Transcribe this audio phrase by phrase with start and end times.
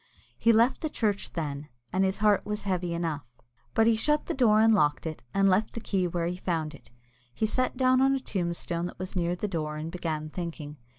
[0.39, 3.23] He left the church then, and his heart was heavy enough,
[3.75, 6.73] but he shut the door and locked it, and left the key where he found
[6.73, 6.89] it.
[7.35, 10.77] He sat down on a tombstone that was near the door, and began thinking.